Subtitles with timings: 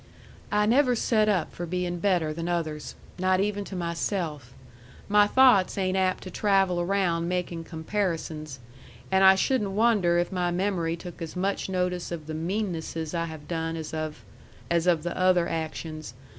[0.51, 2.95] "I never set up for being better than others.
[3.19, 4.55] Not even to myself.
[5.07, 8.57] My thoughts ain't apt to travel around making comparisons.
[9.11, 13.25] And I shouldn't wonder if my memory took as much notice of the meannesses I
[13.25, 14.25] have done as of
[14.71, 16.15] as of the other actions.